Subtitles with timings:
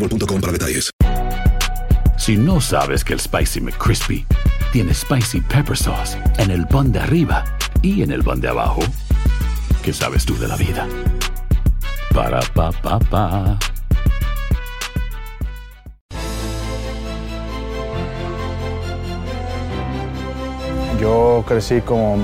[0.00, 0.90] boostmobile.com para detalles.
[2.16, 4.26] Si no sabes que el Spicy McCrispy
[4.72, 7.44] tiene Spicy Pepper Sauce en el pan de arriba
[7.82, 8.80] y en el pan de abajo,
[9.82, 10.86] ¿qué sabes tú de la vida?
[12.14, 13.58] Para, pa, pa, pa.
[21.00, 22.18] Yo crecí como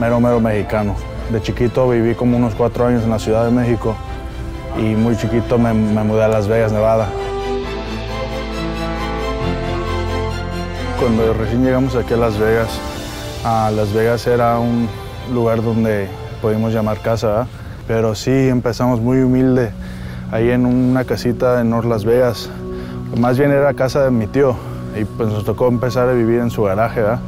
[0.00, 0.96] mero, mero mexicano.
[1.30, 3.96] De chiquito viví como unos cuatro años en la Ciudad de México
[4.78, 7.08] y muy chiquito me, mudé a Las Vegas, Nevada.
[11.00, 12.80] Cuando recién llegamos aquí a Las Vegas,
[13.44, 14.88] a Las Vegas era un
[15.32, 16.08] lugar donde
[16.42, 17.46] podíamos llamar casa,
[17.86, 19.70] pero sí empezamos muy humilde,
[20.30, 22.50] ahí en una casita en North Las Vegas.
[23.18, 24.56] Más bien era casa de mi tío
[24.98, 27.00] y pues nos tocó empezar a vivir en su garaje.
[27.00, 27.20] ¿verdad?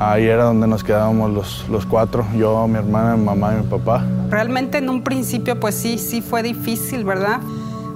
[0.00, 3.68] Ahí era donde nos quedábamos los, los cuatro, yo, mi hermana, mi mamá y mi
[3.68, 4.04] papá.
[4.30, 7.40] Realmente en un principio pues sí, sí fue difícil, ¿verdad?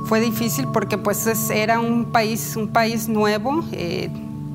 [0.07, 4.11] Fue difícil porque pues es- era un país, un país nuevo, eh,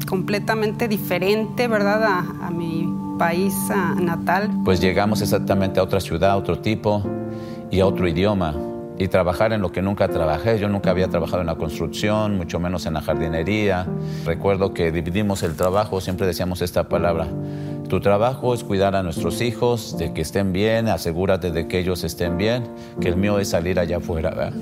[0.10, 2.04] completamente diferente, ¿verdad?
[2.04, 3.54] A, a mi país
[4.02, 4.50] natal.
[4.66, 7.02] Pues llegamos exactamente a otra ciudad, a otro tipo
[7.72, 8.54] y a otro idioma.
[8.98, 10.60] Y trabajar en lo que nunca trabajé.
[10.60, 13.86] Yo nunca había trabajado en la construcción, mucho menos en la jardinería.
[14.26, 17.28] Recuerdo que dividimos el trabajo, siempre decíamos esta palabra.
[17.90, 22.04] Tu trabajo es cuidar a nuestros hijos, de que estén bien, asegúrate de que ellos
[22.04, 22.68] estén bien,
[23.00, 24.32] que el mío es salir allá afuera.
[24.32, 24.54] ¿verdad?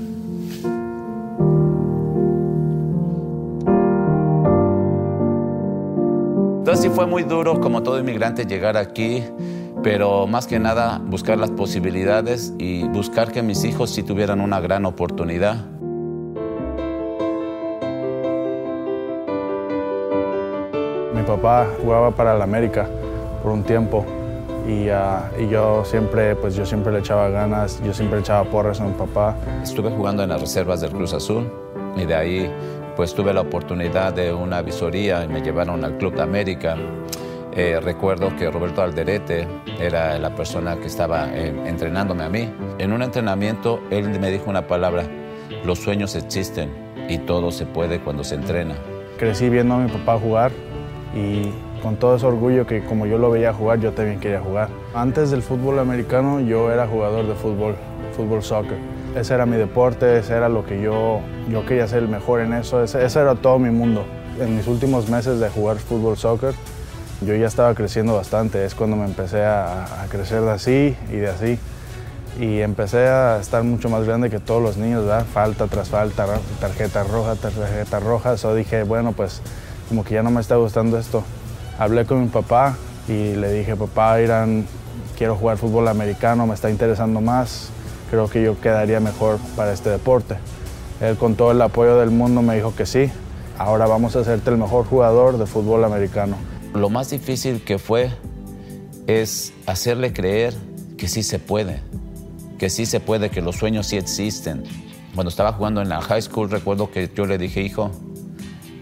[6.65, 9.23] Entonces sí fue muy duro, como todo inmigrante, llegar aquí,
[9.85, 14.59] pero más que nada buscar las posibilidades y buscar que mis hijos sí tuvieran una
[14.59, 15.57] gran oportunidad.
[21.13, 22.89] Mi papá jugaba para el América
[23.43, 24.03] por un tiempo
[24.67, 28.81] y, ah, y yo siempre, pues yo siempre le echaba ganas, yo siempre echaba porras
[28.81, 29.35] a mi papá.
[29.61, 31.47] Estuve jugando en las reservas del Cruz Azul
[31.95, 32.51] y de ahí
[32.95, 36.75] pues tuve la oportunidad de una visoría y me llevaron al Club de América.
[37.55, 39.47] Eh, recuerdo que Roberto Alderete
[39.79, 42.53] era la persona que estaba eh, entrenándome a mí.
[42.79, 45.05] En un entrenamiento él me dijo una palabra,
[45.63, 46.69] los sueños existen
[47.07, 48.75] y todo se puede cuando se entrena.
[49.17, 50.51] Crecí viendo a mi papá jugar
[51.15, 51.49] y
[51.81, 54.67] con todo ese orgullo que como yo lo veía jugar, yo también quería jugar.
[54.93, 57.75] Antes del fútbol americano yo era jugador de fútbol,
[58.17, 58.77] fútbol soccer.
[59.15, 62.51] Ese era mi deporte, ese era lo que yo, yo quería ser el mejor en
[62.51, 64.03] eso, ese, ese era todo mi mundo.
[64.41, 66.53] En mis últimos meses de jugar fútbol soccer,
[67.21, 71.15] yo ya estaba creciendo bastante, es cuando me empecé a, a crecer de así y
[71.17, 71.59] de así.
[72.39, 75.25] Y empecé a estar mucho más grande que todos los niños, ¿verdad?
[75.25, 76.25] Falta tras falta,
[76.59, 78.33] tarjeta roja, tarjeta roja.
[78.33, 79.41] Eso dije, bueno, pues
[79.87, 81.23] como que ya no me está gustando esto.
[81.79, 82.75] Hablé con mi papá
[83.07, 84.65] y le dije, papá, Irán,
[85.17, 87.69] quiero jugar fútbol americano, me está interesando más.
[88.09, 90.35] Creo que yo quedaría mejor para este deporte.
[90.99, 93.11] Él con todo el apoyo del mundo me dijo que sí.
[93.57, 96.35] Ahora vamos a hacerte el mejor jugador de fútbol americano.
[96.75, 98.11] Lo más difícil que fue
[99.07, 100.53] es hacerle creer
[100.97, 101.79] que sí se puede,
[102.59, 104.63] que sí se puede, que los sueños sí existen.
[105.13, 107.91] Cuando estaba jugando en la high school recuerdo que yo le dije, hijo,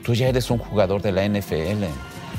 [0.04, 1.84] tú ya eres un jugador de la NFL.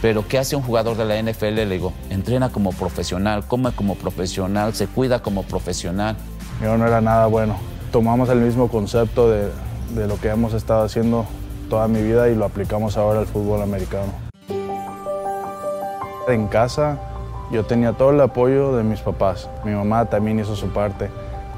[0.02, 1.54] Pero ¿qué hace un jugador de la NFL?
[1.54, 6.16] Le digo, entrena como profesional, come como profesional, se cuida como profesional.
[6.60, 7.56] Yo no era nada bueno.
[7.92, 9.50] Tomamos el mismo concepto de,
[9.94, 11.26] de lo que hemos estado haciendo
[11.70, 14.23] toda mi vida y lo aplicamos ahora al fútbol americano.
[16.26, 16.96] En casa
[17.50, 19.50] yo tenía todo el apoyo de mis papás.
[19.62, 21.10] Mi mamá también hizo su parte.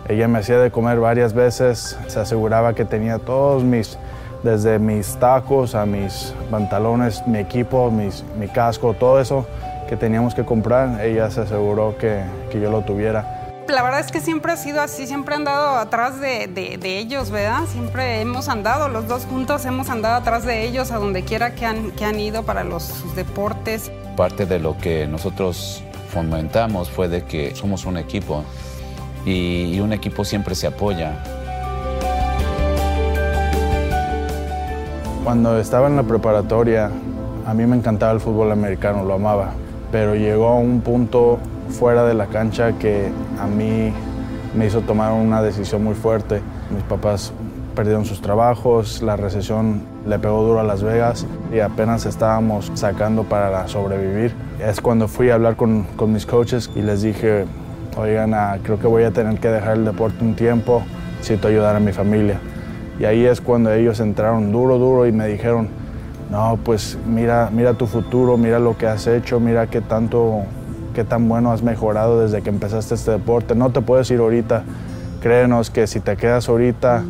[0.08, 3.96] Ella me hacía de comer varias veces, se aseguraba que tenía todos mis,
[4.42, 9.46] desde mis tacos a mis pantalones, mi equipo, mis, mi casco, todo eso
[9.88, 13.64] que teníamos que comprar, ella se aseguró que, que yo lo tuviera.
[13.68, 16.98] La verdad es que siempre ha sido así, siempre he andado atrás de, de, de,
[16.98, 17.64] ellos, ¿verdad?
[17.66, 21.66] Siempre hemos andado, los dos juntos hemos andado atrás de ellos a donde quiera que
[21.66, 23.90] han, que han ido para los sus deportes.
[24.16, 28.44] Parte de lo que nosotros fomentamos fue de que somos un equipo
[29.26, 31.22] y, un equipo siempre se apoya.
[35.22, 36.90] Cuando estaba en la preparatoria,
[37.44, 39.50] a mí me encantaba el fútbol americano, lo amaba,
[39.92, 43.92] pero llegó a un punto fuera de la cancha que a mí
[44.54, 46.40] me hizo tomar una decisión muy fuerte.
[46.70, 47.32] Mis papás
[47.76, 53.22] perdieron sus trabajos, la recesión le pegó duro a Las Vegas y apenas estábamos sacando
[53.24, 54.32] para sobrevivir.
[54.58, 57.44] Es cuando fui a hablar con, mis coaches y les dije,
[57.96, 60.82] oigan, ah, creo que voy a tener que dejar el deporte un tiempo,
[61.18, 62.40] necesito ayudar a mi familia.
[62.98, 65.68] Y ahí es cuando ellos entraron duro, duro y me dijeron,
[66.30, 70.42] no, pues mira, mira tu futuro, mira lo que has hecho, mira qué tanto
[70.94, 73.54] qué tan bueno has mejorado desde que empezaste este deporte.
[73.54, 74.64] No te puedes ir ahorita.
[75.20, 77.04] Créenos que si te quedas ahorita,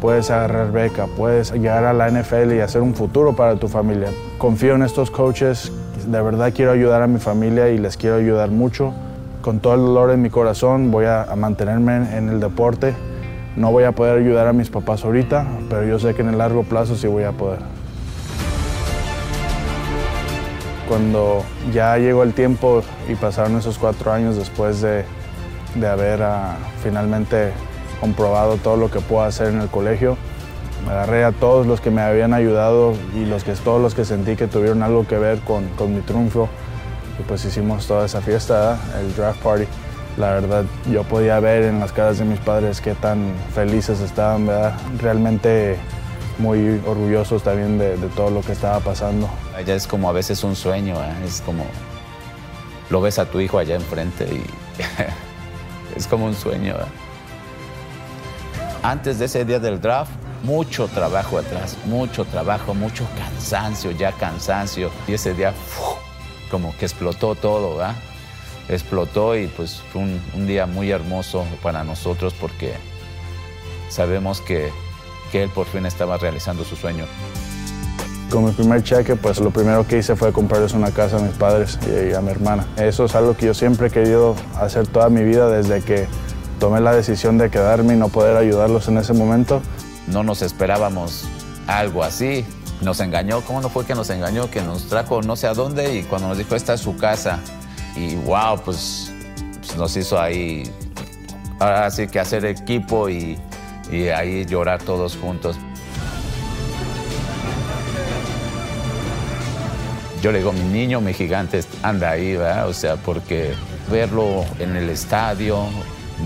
[0.00, 4.10] puedes agarrar beca, puedes llegar a la NFL y hacer un futuro para tu familia.
[4.38, 5.72] Confío en estos coaches,
[6.06, 8.92] de verdad quiero ayudar a mi familia y les quiero ayudar mucho.
[9.40, 12.94] Con todo el dolor en mi corazón voy a, mantenerme en el deporte.
[13.56, 16.38] No voy a poder ayudar a mis papás ahorita, pero yo sé que en el
[16.38, 17.60] largo plazo sí voy a poder.
[20.88, 21.42] Cuando
[21.72, 25.04] ya llegó el tiempo y pasaron esos cuatro años después de,
[25.74, 27.52] de haber uh, finalmente
[28.00, 30.16] comprobado todo lo que puedo hacer en el colegio,
[30.84, 34.04] me agarré a todos los que me habían ayudado y los que, todos los que
[34.04, 36.48] sentí que tuvieron algo que ver con, con mi triunfo.
[37.18, 39.64] Y pues hicimos toda esa fiesta, el draft party.
[40.16, 44.46] La verdad, yo podía ver en las caras de mis padres qué tan felices estaban,
[44.46, 44.74] ¿verdad?
[45.00, 45.76] Realmente
[46.38, 49.28] muy orgullosos también de, de, todo lo que estaba pasando.
[49.56, 51.26] Allá es como a veces un sueño, ¿eh?
[51.26, 51.64] es como
[52.90, 54.44] lo ves a tu hijo allá enfrente y
[55.96, 56.74] es como un sueño.
[56.74, 57.03] ¿eh?
[58.84, 64.90] Antes de ese día del draft, mucho trabajo atrás, mucho trabajo, mucho cansancio, ya cansancio.
[65.08, 65.54] Y ese día
[66.50, 67.96] como que explotó todo, ¿verdad?
[68.68, 72.74] Explotó y pues fue un, un día muy hermoso para nosotros porque
[73.88, 74.70] sabemos que
[75.32, 77.06] que él por fin estaba realizando su sueño.
[78.30, 81.34] Con mi primer cheque, pues lo primero que hice fue comprarles una casa a mis
[81.34, 82.66] padres y a mi hermana.
[82.76, 86.06] Eso es algo que yo siempre he querido hacer toda mi vida desde que
[86.58, 89.62] tomé la decisión de quedarme y no poder ayudarlos en ese momento.
[90.06, 91.24] No nos esperábamos
[91.66, 92.44] algo así.
[92.80, 94.50] Nos engañó, ¿cómo no fue que nos engañó?
[94.50, 97.38] Que nos trajo no sé a dónde y cuando nos dijo esta es su casa.
[97.96, 99.12] Y wow, pues,
[99.60, 100.64] pues nos hizo ahí,
[101.60, 103.38] ahora sí que hacer equipo y
[103.90, 105.56] y ahí llorar todos juntos.
[110.22, 112.68] Yo le digo, mi niño, mi gigante anda ahí, ¿verdad?
[112.68, 113.52] O sea, porque
[113.90, 115.66] verlo en el estadio,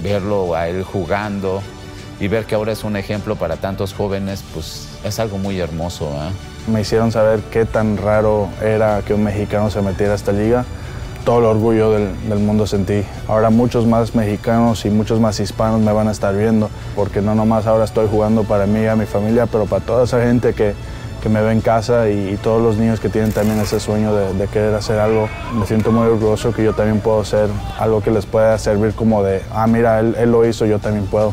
[0.02, 1.62] verlo a él jugando
[2.20, 6.10] y ver que ahora es un ejemplo para tantos jóvenes, pues es algo muy hermoso.
[6.10, 6.30] ¿verdad?
[6.66, 10.64] Me hicieron saber qué tan raro era que un mexicano se metiera a esta liga
[11.24, 13.02] todo el orgullo del, del, mundo sentí.
[13.26, 17.34] Ahora muchos más mexicanos y muchos más hispanos me van a estar viendo, porque no
[17.34, 20.54] nomás ahora estoy jugando para mí y a mi familia, pero para toda esa gente
[20.54, 20.74] que,
[21.28, 24.34] me ve en casa y, y, todos los niños que tienen también ese sueño de,
[24.34, 25.28] de, querer hacer algo.
[25.58, 29.22] Me siento muy orgulloso que yo también puedo hacer algo que les pueda servir como
[29.22, 31.32] de, ah, mira, él, él lo hizo, yo también puedo.